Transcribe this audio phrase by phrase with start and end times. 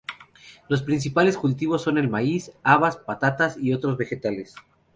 [0.67, 4.55] Los principales cultivos son el maíz, habas, patatas y otros vegetales.